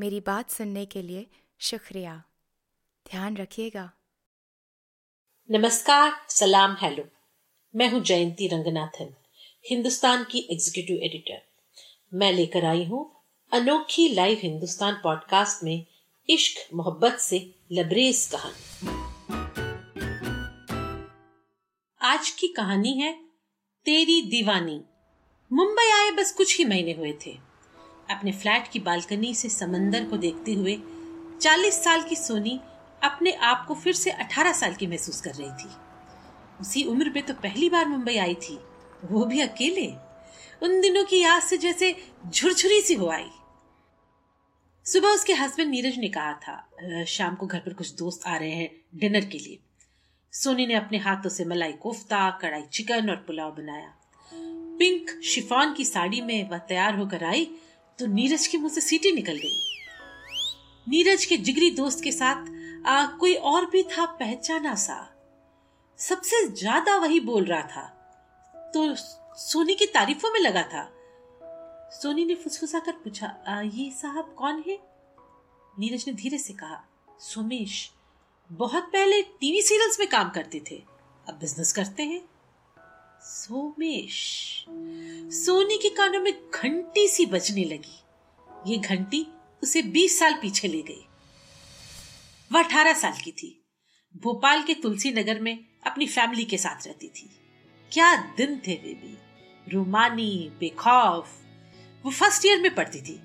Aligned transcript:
मेरी 0.00 0.20
बात 0.20 0.50
सुनने 0.50 0.86
के 0.86 1.02
लिए 1.02 1.26
शुक्रिया। 1.58 2.24
ध्यान 3.10 3.36
रखिएगा। 3.36 3.92
नमस्कार, 5.50 6.26
सलाम, 6.28 6.76
हेलो। 6.80 7.04
मैं 7.76 7.88
हूँ 7.90 8.00
जयंती 8.00 8.48
रंगनाथन, 8.48 9.14
हिंदुस्तान 9.70 10.24
की 10.24 10.38
एग्जीक्यूटिव 10.50 10.96
एडिटर 10.96 11.42
मैं 12.14 12.32
लेकर 12.32 12.64
आई 12.64 12.84
हूँ 12.84 13.22
अनोखी 13.52 14.08
लाइव 14.08 14.38
हिंदुस्तान 14.42 15.00
पॉडकास्ट 15.04 15.64
में 15.64 15.86
इश्क, 16.28 16.74
मोहब्बत 16.74 17.18
से 17.18 17.54
लबरेज 17.72 18.30
कहानी। 18.34 18.86
आज 22.00 22.30
की 22.30 22.48
कहानी 22.48 22.92
है, 22.92 23.12
तेरी 23.84 24.22
दीवानी। 24.22 24.80
मुंबई 25.52 25.90
आए 25.90 26.10
बस 26.10 26.32
कुछ 26.32 26.58
ही 26.58 26.64
महीने 26.64 26.92
हुए 26.92 27.18
थे। 27.26 27.53
अपने 28.10 28.32
फ्लैट 28.32 28.68
की 28.68 28.78
बालकनी 28.78 29.34
से 29.34 29.48
समंदर 29.48 30.04
को 30.04 30.16
देखते 30.16 30.52
हुए 30.52 30.76
40 31.40 31.82
साल 31.84 32.02
की 32.02 32.16
सोनी 32.16 32.60
अपने 33.02 33.32
आप 33.32 33.64
को 33.68 33.74
फिर 33.74 33.92
से 33.92 34.10
18 34.10 34.52
साल 34.52 34.74
की 34.74 34.86
महसूस 34.86 35.20
कर 35.20 35.34
रही 35.34 35.50
थी। 35.50 35.70
उसी 36.60 36.84
उम्र 36.84 37.10
में 37.10 37.22
तो 37.22 37.34
पहली 37.34 37.68
बार 37.70 37.88
मुंबई 37.88 38.16
आई 38.16 38.34
थी। 38.34 38.58
वो 39.04 39.24
भी 39.24 39.40
अकेले। 39.40 39.86
उन 40.62 40.80
दिनों 40.80 41.04
की 41.04 41.20
याद 41.20 41.42
से 41.42 41.56
जैसे 41.56 41.94
झुरझुरी 42.28 42.80
सी 42.80 42.94
हो 42.94 43.08
आई। 43.08 43.30
सुबह 44.86 45.08
उसके 45.08 45.32
हस्बैंड 45.32 45.70
नीरज 45.70 45.98
ने 45.98 46.08
कहा 46.08 46.32
था 46.32 47.04
शाम 47.04 47.34
को 47.34 47.46
घर 47.46 47.58
पर 47.58 47.72
कुछ 47.72 47.94
दोस्त 47.94 48.26
आ 48.26 48.36
रहे 48.36 48.50
हैं 48.50 48.70
डिनर 48.94 49.24
के 49.24 49.38
लिए। 49.38 49.58
सोनी 50.32 50.66
ने 50.66 50.74
अपने 50.74 50.98
हाथों 50.98 51.30
से 51.30 51.44
मलाई 51.44 51.72
कोफ्ता, 51.72 52.30
कढ़ाई 52.30 52.62
चिकन 52.62 53.10
और 53.10 53.16
पुलाव 53.16 53.50
बनाया। 53.50 53.94
पिंक 54.78 55.10
शिफॉन 55.24 55.72
की 55.74 55.84
साड़ी 55.84 56.20
में 56.20 56.50
वह 56.50 56.58
तैयार 56.58 56.96
होकर 56.96 57.24
आई 57.24 57.50
तो 57.98 58.06
नीरज 58.06 58.46
के 58.46 58.58
मुँह 58.58 58.72
से 58.72 58.80
सीटी 58.80 59.12
निकल 59.12 59.36
गई। 59.36 59.60
नीरज 60.86 61.24
के 61.24 61.36
जिगरी 61.38 61.70
दोस्त 61.70 62.02
के 62.04 62.12
साथ 62.12 62.52
आ, 62.86 63.06
कोई 63.08 63.34
और 63.34 63.66
भी 63.70 63.82
था 63.82 64.04
पहचाना 64.14 64.74
सा। 64.74 64.96
सबसे 65.98 66.46
ज़्यादा 66.48 66.96
वही 66.96 67.20
बोल 67.20 67.44
रहा 67.44 67.62
था। 67.62 67.82
तो 68.74 68.94
सोनी 69.38 69.74
की 69.74 69.86
तारीफों 69.86 70.32
में 70.32 70.40
लगा 70.40 70.62
था। 70.64 70.82
सोनी 71.92 72.24
ने 72.24 72.34
फुसफुसा 72.34 72.78
कर 72.78 72.92
पूछा 73.04 73.62
ये 73.64 73.90
साहब 73.92 74.34
कौन 74.38 74.62
है? 74.68 74.78
नीरज 75.74 76.04
ने 76.08 76.14
धीरे 76.14 76.38
से 76.38 76.52
कहा 76.52 76.82
सोमेश 77.20 77.90
बहुत 78.50 78.90
पहले 78.92 79.22
टीवी 79.22 79.62
सीरियल्स 79.62 79.98
में 80.00 80.08
काम 80.08 80.30
करते 80.30 80.62
थे। 80.70 80.82
अब 81.26 81.34
बिज़नेस 81.34 81.72
करते 81.72 82.02
हैं। 82.02 82.20
सोमेश। 83.26 84.64
सोनी 85.34 85.78
के 85.78 85.88
कानों 85.88 86.20
में 86.20 86.32
घंटी 86.54 87.08
सी 87.08 87.26
बजने 87.26 87.64
लगी। 87.64 88.02
ये 88.66 88.78
घंटी 88.78 89.26
उसे 89.62 89.82
20 89.82 90.18
साल 90.18 90.34
पीछे 90.34 90.68
ले 90.68 90.82
गई। 90.82 91.06
वह 92.52 92.62
18 92.62 92.92
साल 92.92 93.12
की 93.24 93.32
थी। 93.32 93.64
भोपाल 94.16 94.62
के 94.62 94.74
तुलसी 94.74 95.12
नगर 95.12 95.40
में 95.40 95.66
अपनी 95.86 96.06
फैमिली 96.06 96.44
के 96.44 96.58
साथ 96.58 96.86
रहती 96.86 97.08
थी। 97.08 97.30
क्या 97.92 98.16
दिन 98.16 98.58
थे 98.66 98.74
वे 98.74 98.94
भी। 98.94 99.18
रोमानी, 99.72 100.52
बेखौफ। 100.60 101.28
वो 102.04 102.10
फ़र्स्ट 102.10 102.46
ईयर 102.46 102.60
में 102.60 102.74
पढ़ती 102.74 103.00
थी। 103.00 103.20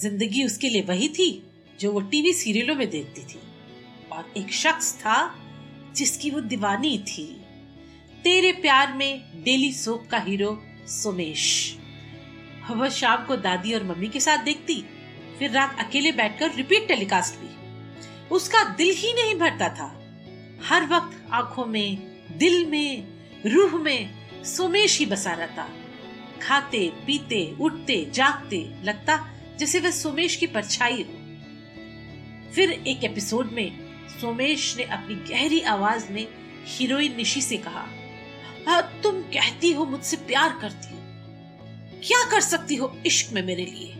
ज़िंदगी 0.00 0.44
उसके 0.44 0.68
लिए 0.68 0.82
वही 0.82 1.08
थी 1.08 1.50
जो 1.80 1.92
वो 1.92 2.00
टीवी 2.00 2.32
सीरियलों 2.32 2.74
में 2.74 2.90
देखती 2.90 3.24
थी। 3.24 3.40
और 4.12 4.32
एक 4.36 4.52
शख्स 4.52 4.94
था 4.94 5.38
जिसकी 5.96 6.30
वो 6.30 6.40
दीवानी 6.40 6.98
थी। 6.98 7.41
तेरे 8.24 8.52
प्यार 8.52 8.92
में 8.92 9.24
डेली 9.44 9.72
सोप 9.72 10.08
का 10.10 10.18
हीरो 10.18 10.64
सुमेश। 10.86 11.76
वह 12.70 12.88
शाम 12.88 13.24
को 13.24 13.36
दादी 13.36 13.72
और 13.72 13.84
मम्मी 13.84 14.08
के 14.08 14.20
साथ 14.20 14.38
देखती, 14.38 14.84
फिर 15.38 15.50
रात 15.50 15.76
अकेले 15.78 16.12
बैठकर 16.12 16.54
रिपीट 16.54 16.88
टेलीकास्ट 16.88 17.34
भी। 17.34 17.48
उसका 18.28 18.64
दिल 18.64 18.94
ही 18.94 19.12
नहीं 19.12 19.34
भरता 19.34 19.68
था। 19.68 20.16
हर 20.68 20.86
वक्त 20.86 21.32
आँखों 21.32 21.66
में, 21.66 21.96
दिल 22.38 22.66
में, 22.66 23.06
रूह 23.46 23.82
में 23.82 24.28
सोमेश 24.44 24.98
ही 24.98 25.06
बसा 25.06 25.32
रहता। 25.32 25.68
खाते, 26.42 26.92
पीते, 27.06 27.56
उठते, 27.60 28.10
जागते, 28.10 28.70
लगता 28.84 29.30
जैसे 29.58 29.80
वह 29.80 29.90
सोमेश 29.90 30.36
की 30.36 30.46
परछाई 30.46 31.02
हो। 31.02 31.18
फिर 32.52 32.70
एक 32.86 33.04
एपिसोड 33.04 33.52
में 33.52 33.96
सोमेश 34.20 34.76
ने 34.76 34.82
अपनी 34.82 35.14
गहरी 35.14 35.60
आवाज़ 35.60 36.12
में 36.12 36.28
हीरोइन 36.66 37.16
निशी 37.16 37.42
से 37.42 37.56
कहा 37.56 37.88
तुम 38.68 39.22
कहती 39.22 39.72
हो, 39.72 39.84
मुझसे 39.84 40.16
प्यार 40.16 40.58
करती 40.60 40.94
हो। 40.94 41.02
क्या 42.04 42.30
कर 42.30 42.40
सकती 42.40 42.76
हो 42.76 42.98
इश्क 43.06 43.32
में 43.32 43.42
मेरे 43.42 43.64
लिए? 43.64 43.94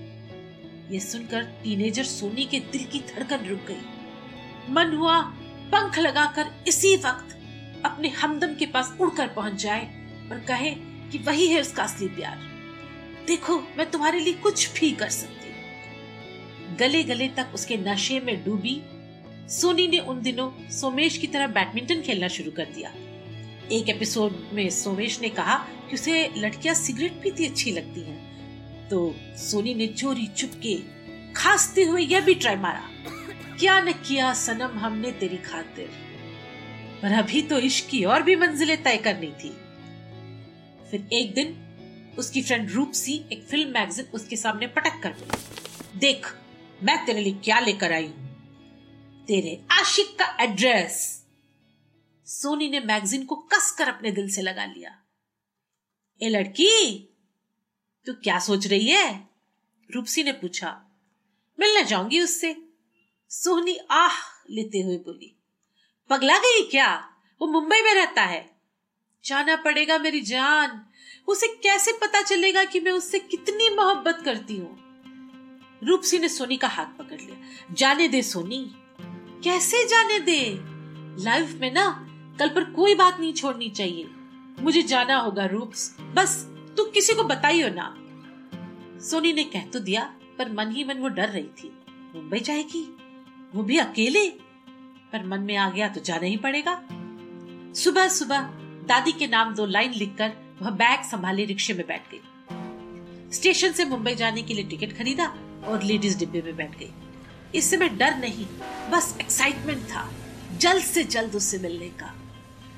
ये 0.90 1.00
सुनकर 1.00 1.42
टीनेजर 1.42 2.04
सोनी 2.04 2.44
के 2.44 2.60
दिल 2.60 2.84
की 2.84 2.98
धड़कन 3.00 3.46
रुक 3.46 3.58
गई। 3.58 3.80
मन 4.70 4.96
हुआ 4.96 5.20
पंख 5.74 5.98
लगाकर 5.98 6.46
इसी 6.68 6.96
वक्त 6.96 7.38
अपने 7.84 8.08
हमदम 8.08 8.54
के 8.54 8.66
पास 8.66 8.96
उड़कर 9.00 9.28
पहुँच 9.28 9.52
जाए 9.52 9.84
और 10.32 10.40
कहे 10.40 10.70
कि 11.10 11.18
वही 11.18 11.46
है 11.46 11.60
उसका 11.60 11.82
असली 11.82 12.08
प्यार। 12.08 12.36
देखो, 13.26 13.58
मैं 13.58 13.90
तुम्हारे 13.90 14.20
लिए 14.20 14.32
कुछ 14.32 14.80
भी 14.80 14.92
कर 14.92 15.08
सकती 15.08 15.50
हूँ। 15.50 16.76
गले 16.76 17.02
गले 17.02 17.28
तक 17.28 17.50
उसके 17.54 17.76
नशे 17.76 18.20
में 18.20 18.44
डूबी, 18.44 18.82
सोनी 19.48 19.88
ने 19.88 19.98
उन 19.98 20.22
दिनों 20.22 20.70
सोमेश 20.70 21.18
की 21.18 21.26
तरह 21.26 21.46
बैडमिंटन 21.46 22.00
खेलना 22.00 22.28
शुरू 22.28 22.50
कर 22.50 22.64
दिया। 22.64 22.92
एक 23.70 23.88
एपिसोड 23.88 24.32
में 24.52 24.70
सोमेश 24.70 25.20
ने 25.20 25.28
कहा 25.28 25.54
कि 25.88 25.94
उसे 25.94 26.30
लड़कियाँ 26.36 26.74
सिगरेट 26.74 27.12
पीती 27.12 27.46
अच्छी 27.46 27.70
लगती 27.70 28.00
हैं। 28.00 28.88
तो 28.88 29.14
सोनी 29.36 29.74
ने 29.74 29.86
चोरी 29.86 30.26
चुपके 30.26 30.74
खांसते 31.32 31.84
हुए 31.84 32.02
यह 32.02 32.20
भी 32.20 32.34
ट्राई 32.34 32.56
मारा। 32.56 32.88
क्या 33.58 33.80
न 33.80 33.92
किया 33.92 34.34
सनम, 34.34 34.78
हमने 34.78 35.12
तेरी 35.12 35.36
खातिर। 35.36 35.90
पर 37.02 37.12
अभी 37.12 37.42
तो 37.42 37.58
इश्क 37.58 37.88
की 37.90 38.04
और 38.04 38.22
भी 38.22 38.36
मंजिलें 38.36 38.82
तय 38.82 38.96
करनी 38.96 39.26
थी। 39.26 39.56
फिर 40.90 41.08
एक 41.12 41.34
दिन 41.34 41.56
उसकी 42.18 42.42
फ्रेंड 42.42 42.70
रूपसी 42.70 43.24
एक 43.32 43.46
फ़िल्म 43.50 43.68
मैगजीन 43.68 44.06
उसके 44.14 44.36
सामने 44.36 44.66
पटक 44.66 45.00
कर 45.02 45.10
बोली, 45.10 45.98
देख, 45.98 46.26
मैं 46.82 47.06
तेरे 47.06 47.20
लिए 47.20 47.32
क्या 47.44 47.60
लेकर 47.60 47.92
आई 47.92 48.06
हूँ? 48.06 48.28
तेरे 49.28 49.60
आशिक 49.70 50.06
का 50.18 50.36
एड्रेस 50.40 51.21
सोनी 52.34 52.68
ने 52.68 52.80
मैगजीन 52.80 53.24
को 53.24 53.36
कसकर 53.36 53.88
अपने 53.88 54.10
दिल 54.10 54.30
से 54.30 54.42
लगा 54.42 54.64
लिया। 54.64 54.98
ए, 56.22 56.28
लड़की, 56.28 56.98
तू 58.06 58.12
क्या 58.12 58.38
सोच 58.38 58.66
रही 58.66 58.88
है? 58.88 59.28
रूपसी 59.94 60.22
ने 60.22 60.32
पूछा। 60.32 60.84
मिलने 61.60 61.84
जाऊँगी 61.84 62.20
उससे, 62.20 62.56
सोनी 63.28 63.78
आह 63.90 64.12
लेते 64.50 64.80
हुए 64.80 64.96
बोली। 64.96 65.36
पगला 66.10 66.38
गई 66.38 66.68
क्या? 66.70 67.16
वो 67.40 67.48
मुंबई 67.48 67.82
में 67.82 67.94
रहता 67.94 68.22
है। 68.22 68.56
जाना 69.24 69.56
पड़ेगा 69.56 69.98
मेरी 69.98 70.20
जान। 70.20 70.86
उसे 71.28 71.48
कैसे 71.48 71.92
पता 71.92 72.22
चलेगा 72.22 72.64
कि 72.64 72.80
मैं 72.80 72.92
उससे 72.92 73.18
कितनी 73.18 73.70
मोहब्बत 73.70 74.22
करती 74.24 74.56
हूँ? 74.56 74.78
रूपसी 75.84 76.18
ने 76.18 76.28
सोनी 76.28 76.56
का 76.56 76.68
हाथ 76.68 76.86
पकड़ 76.86 77.20
लिया। 77.20 77.64
जाने 77.74 78.08
दे, 78.08 78.22
सोनी। 78.22 78.72
कैसे 79.44 79.88
जाने 79.88 80.20
दे? 80.20 80.58
लाइफ 81.24 81.50
में 81.50 81.72
ना 81.72 82.08
कल 82.38 82.48
पर 82.48 82.64
कोई 82.64 82.94
बात 82.94 83.20
नहीं 83.20 83.32
छोड़नी 83.32 83.70
चाहिए। 83.70 84.10
मुझे 84.60 84.82
जाना 84.82 85.16
होगा, 85.16 85.46
रूप्स। 85.46 85.96
बस, 86.00 86.48
तू 86.76 86.84
किसी 86.84 87.14
को 87.14 87.22
बताइयो 87.22 87.68
ना। 87.68 87.96
सोनी 89.00 89.32
ने 89.32 89.44
कह 89.44 89.62
तो 89.62 89.80
दिया, 89.80 90.14
पर 90.38 90.52
मन 90.52 90.70
ही 90.70 90.84
मन 90.84 90.98
वो 90.98 91.08
डर 91.08 91.28
रही 91.28 91.48
थी। 91.48 91.72
मुंबई 92.14 92.40
जाएगी? 92.40 92.96
वो 93.54 93.62
भी 93.62 93.78
अकेले? 93.78 94.28
पर 95.12 95.26
मन 95.26 95.40
में 95.40 95.56
आ 95.56 95.70
गया 95.70 95.88
तो 95.88 96.00
जाना 96.00 96.26
ही 96.26 96.36
पड़ेगा। 96.36 96.82
सुबह 97.74 98.08
सुबह, 98.08 98.40
दादी 98.88 99.12
के 99.12 99.26
नाम 99.26 99.54
दो 99.54 99.66
लाइन 99.66 99.92
लिखकर 99.92 100.32
वह 100.62 100.70
बैग 100.70 101.00
संभाले 101.00 101.44
रिक्शे 101.44 101.74
में 101.74 101.86
बैठ 101.86 102.02
गई। 102.14 102.20
स्टेशन 103.32 103.72
से 103.72 103.84
मुंबई 103.84 104.14
जाने 104.14 104.42
के 104.42 104.54
लिए 104.54 104.64
टिकट 104.64 104.98
खरीदा 104.98 105.26
और 105.66 105.82
लेडीज़ 105.82 106.18
डिब्बे 106.18 106.42
में 106.42 106.56
बैठ 106.56 106.78
गई। 106.78 106.90
इस 107.54 107.70
समय 107.70 107.88
डर 107.88 108.16
नहीं, 108.16 108.46
बस 108.90 109.16
एक्साइटमेंट 109.20 109.84
था, 109.84 110.12
जल्द 110.58 110.82
से 110.82 111.04
जल्द 111.04 111.34
उससे 111.34 111.58
मिलने 111.58 111.88
का। 111.88 112.14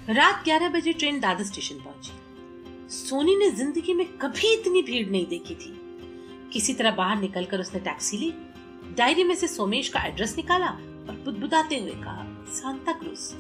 रात 0.09 0.43
11 0.45 0.69
बजे 0.69 0.93
ट्रेन 0.93 1.19
दादर 1.21 1.45
स्टेशन 1.45 1.75
पहुँची। 1.75 2.13
सोनी 2.89 3.37
ने 3.37 3.49
ज़िंदगी 3.51 3.95
में 3.95 4.07
कभी 4.19 4.53
इतनी 4.53 4.83
भीड़ 4.83 5.09
नहीं 5.11 5.27
देखी 5.27 5.55
थी। 5.55 5.73
किसी 6.53 6.75
तरह 6.75 6.91
बाहर 6.91 7.21
निकलकर 7.21 7.61
उसने 7.61 7.81
टैक्सी 7.81 8.17
ली, 8.17 8.33
डायरी 8.97 9.25
में 9.25 9.35
से 9.35 9.49
सोमेश 9.49 9.89
का 9.89 10.03
एड्रेस 10.03 10.37
निकाला 10.37 10.67
और 10.67 11.23
बुदबुदाते 11.25 11.79
हुए 11.79 11.95
कहा, 11.95 12.27
सांता 12.53 12.93
क्रूज। 12.93 13.31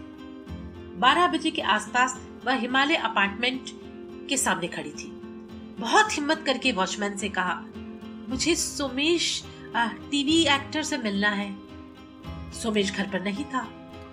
बारह 1.01 1.27
बजे 1.27 1.51
के 1.51 1.63
आसपास 1.63 2.19
वह 2.45 2.55
हिमालय 2.55 2.97
अपार्टमेंट 3.03 3.71
के 4.29 4.37
सामने 4.37 4.69
खड़ी 4.69 4.91
थी। 4.93 5.11
बहुत 5.79 6.17
हिम्मत 6.17 6.43
करके 6.47 6.73
वॉचमैन 6.73 7.17
से 7.17 7.29
कहा, 7.29 7.63
मुझे 8.29 8.55
सोमेश 8.57 9.43
टीवी 9.77 10.43
एक्टर 10.49 10.83
से 10.83 10.99
मिलना 10.99 11.31
है। 11.31 11.55
सोमेश 12.55 12.93
घर 12.93 13.11
पर 13.13 13.23
नहीं 13.23 13.45
था। 13.45 13.69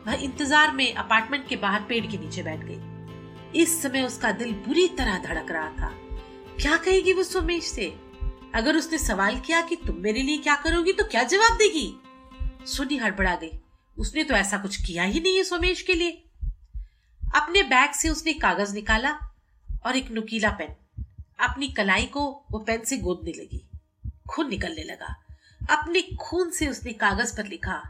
वह 0.08 0.14
इंतज़ार 0.14 0.72
में 0.72 0.94
अपार्टमेंट 0.94 1.48
के 1.48 1.56
बाहर 1.56 1.82
पेड़ 1.82 2.06
के 2.06 2.18
नीचे 2.18 2.44
बैठ 2.44 2.64
गई। 2.64 3.62
इस 3.62 3.82
समय 3.82 4.02
उसका 4.02 4.32
दिल 4.32 4.54
बुरी 4.68 4.88
तरह 4.88 5.18
धड़क 5.18 5.52
रहा 5.52 5.70
था। 5.72 5.90
क्या 6.62 6.78
कहेगी 6.78 7.14
वो 7.14 7.24
सोमेश 7.24 7.64
से? 7.64 7.94
अगर 8.56 8.76
उसने 8.76 8.98
सवाल 8.98 9.40
किया 9.40 9.62
कि 9.62 9.76
तुम 9.76 9.96
मेरे 9.98 10.22
लिए 10.22 10.38
क्या 10.38 10.56
करोगी 10.56 10.94
तो 10.94 11.04
क्या 11.04 11.24
जवाब 11.24 11.58
देगी? 11.58 11.94
सुनी 12.66 12.98
हड़बड़ा 12.98 13.36
गई। 13.36 13.52
उसने 13.98 14.24
तो 14.24 14.34
ऐसा 14.34 14.58
कुछ 14.58 14.76
किया 14.82 15.04
ही 15.04 15.20
नहीं 15.20 15.38
है 15.38 15.44
सोमेश 15.44 15.82
के 15.82 15.94
लिए। 15.94 16.12
अपने 17.22 17.64
बैग 17.64 17.92
से 17.92 18.10
उसने 18.10 18.34
कागज़ 18.34 18.74
निकाला 18.76 19.12
और 19.86 19.96
एक 19.96 20.12
नुकीला 20.12 20.50
पेन। 20.52 20.76
अपनी 21.40 21.68
कलाई 21.68 22.06
को 22.06 22.26
वो 22.52 22.60
पेन 22.60 22.84
से 22.84 22.98
गोदने 22.98 23.32
लगी। 23.32 23.66
खून 24.30 24.50
निकलने 24.50 24.84
लगा। 24.84 25.16
अपने 25.70 26.02
खून 26.22 26.50
से 26.50 26.68
उसने 26.68 26.94
कागज़ 26.94 27.36
पर 27.38 27.48
लिखा 27.48 27.82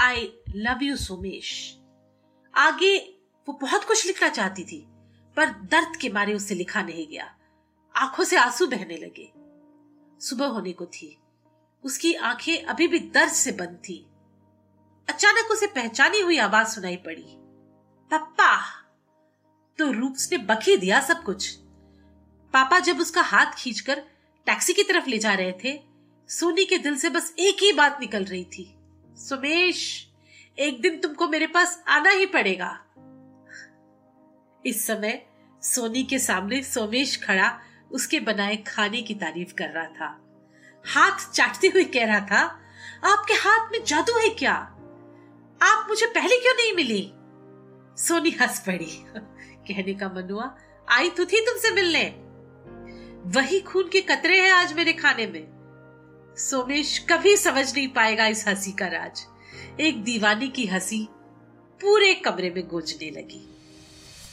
आई 0.00 0.32
लव 0.56 0.82
यू 0.82 0.96
सोमेश 0.96 1.78
आगे 2.54 2.98
वो 3.48 3.52
बहुत 3.52 3.84
कुछ 3.84 4.06
लिखना 4.06 4.28
चाहती 4.28 4.64
थी, 4.64 4.86
पर 5.36 5.48
दर्द 5.48 5.96
के 5.96 6.08
मारे 6.08 6.34
उससे 6.34 6.54
लिखा 6.54 6.82
नहीं 6.82 7.06
गया। 7.08 7.36
आँखों 7.96 8.24
से 8.24 8.36
आँसू 8.36 8.66
बहने 8.66 8.96
लगे। 8.96 9.32
सुबह 10.26 10.46
होने 10.46 10.72
को 10.72 10.86
थी। 10.86 11.18
उसकी 11.84 12.14
आँखें 12.14 12.62
अभी 12.62 12.88
भी 12.88 12.98
दर्द 12.98 13.32
से 13.32 13.52
बंद 13.52 13.78
थी। 13.88 14.06
अचानक 15.08 15.50
उसे 15.50 15.66
पहचानी 15.66 16.20
हुई 16.20 16.38
आवाज़ 16.38 16.68
सुनाई 16.68 16.96
पड़ी। 16.96 17.24
पप्पा 18.10 18.56
तो 19.78 19.92
रूप्स 19.92 20.32
ने 20.32 20.38
बखी 20.38 20.76
दिया 20.76 21.00
सब 21.00 21.22
कुछ। 21.22 21.56
पापा 22.54 22.78
जब 22.78 23.00
उसका 23.00 23.22
हाथ 23.22 23.46
खींचकर 23.46 24.00
टैक्सी 24.46 24.72
की 24.72 24.82
तरफ़ 24.82 25.08
ले 25.08 25.18
जा 25.18 25.34
रहे 25.34 25.52
थे, 25.64 25.80
सोनी 26.28 26.64
के 26.64 26.78
दिल 26.78 26.96
से 26.96 27.10
बस 27.10 27.34
एक 27.38 27.62
ही 27.62 27.72
बात 27.72 27.98
निकल 28.00 28.24
रही 28.24 28.44
थी। 28.44 28.76
सुमेश, 29.16 30.08
एक 30.58 30.80
दिन 30.80 31.00
तुमको 31.00 31.28
मेरे 31.28 31.46
पास 31.46 31.84
आना 31.88 32.10
ही 32.10 32.26
पड़ेगा। 32.26 32.84
इस 34.66 34.86
समय 34.86 35.26
सोनी 35.62 36.02
के 36.02 36.18
सामने 36.18 36.62
सोमेश 36.62 37.24
खड़ा 37.24 37.60
उसके 37.90 38.20
बनाए 38.20 38.56
खाने 38.56 39.02
की 39.02 39.14
तारीफ़ 39.14 39.54
कर 39.54 39.68
रहा 39.68 39.86
था। 39.86 40.20
हाथ 40.86 41.32
चाटते 41.32 41.66
हुए 41.68 41.84
कह 41.84 42.06
रहा 42.06 42.20
था, 42.20 42.42
आपके 43.04 43.34
हाथ 43.34 43.68
में 43.72 43.84
जादू 43.84 44.18
है 44.18 44.28
क्या? 44.28 44.54
आप 45.62 45.86
मुझे 45.88 46.06
पहले 46.06 46.36
क्यों 46.36 46.54
नहीं 46.54 46.72
मिली? 46.72 47.12
सोनी 48.02 48.30
हंस 48.30 48.60
पड़ी। 48.60 49.04
कहने 49.68 49.94
का 49.94 50.08
मन 50.08 50.30
हुआ, 50.30 50.56
आई 50.88 51.10
तो 51.10 51.24
थी 51.24 51.40
तुमसे 51.40 51.70
मिलने। 51.70 52.30
वही 53.40 53.60
खून 53.60 53.88
के 53.88 54.00
कतरे 54.00 54.40
हैं 54.40 54.52
आज 54.52 54.72
मेरे 54.72 54.92
खाने 54.92 55.26
में। 55.26 55.59
सोमेश 56.38 56.98
कभी 56.98 57.36
समझ 57.36 57.74
नहीं 57.74 57.88
पाएगा 57.88 58.26
इस 58.26 58.48
हँसी 58.48 58.72
का 58.72 58.86
राज। 58.86 59.26
एक 59.80 60.02
दीवानी 60.04 60.48
की 60.48 60.66
हँसी 60.66 61.08
पूरे 61.80 62.14
कमरे 62.14 62.50
में 62.50 62.68
गूंजने 62.68 63.10
लगी। 63.10 63.56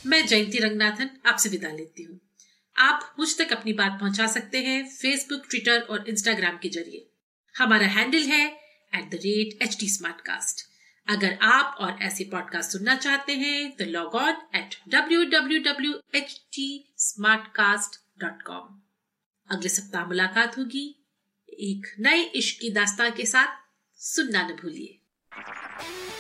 मैं 0.06 0.28
जयंती 0.28 0.58
रंगनाथन 0.58 1.10
आपसे 1.26 1.50
विदा 1.50 1.70
लेती 1.70 2.04
हूँ। 2.04 2.20
आप 2.76 3.16
मुझ 3.20 3.38
तक 3.38 3.52
अपनी 3.54 3.74
बात 3.74 4.00
पहुँचा 4.00 4.28
सकते 4.28 4.58
हैं 4.58 4.90
फेसबुक 4.90 5.44
ट्विटर 5.50 5.80
और 5.80 6.10
इंस्टाग्राम 6.10 6.58
के 6.58 6.70
ज़रिए। 6.70 7.10
हमारा 7.58 7.88
हैंडल 7.88 8.24
है 8.24 8.48
at 8.96 9.10
the 9.12 9.14
rate 9.14 9.62
H 9.62 9.78
T 9.80 9.90
अगर 11.08 11.38
आप 11.42 11.78
और 11.80 11.98
ऐसे 12.02 12.24
पॉडकास्ट 12.24 12.72
सुनना 12.72 12.96
चाहते 12.96 13.34
हैं 13.34 13.76
तो 13.76 13.86
log 13.86 14.16
on 14.16 14.38
at 14.56 14.76
W 14.88 15.24
W 15.24 15.60
W 15.60 15.94
H 16.16 16.42
T 16.52 16.94
Smartcast 17.48 18.22
dot 18.22 18.42
com 18.42 18.82
अगले 19.50 19.70
सप्ताह 19.70 20.06
मुलाकात 20.06 20.58
होगी। 20.58 20.97
एक 21.59 21.95
नए 22.00 22.21
इश्क 22.21 22.62
की 22.62 22.69
दास्तान 22.69 23.12
के 23.18 23.25
साथ 23.25 23.48
सुनना 23.95 24.48
न 24.48 24.51
भूलिए। 24.51 25.00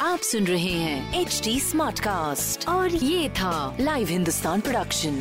आप 0.01 0.19
सुन 0.19 0.47
रहे 0.47 0.71
हैं 0.71 1.21
एच 1.21 1.41
डी 1.43 1.59
स्मार्ट 1.59 1.99
कास्ट 1.99 2.67
और 2.67 2.95
ये 2.95 3.29
था 3.29 3.77
live 3.79 4.07
Hindustan 4.07 4.61
production 4.61 5.19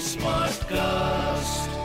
smart 0.00 0.64
cast 0.64 1.83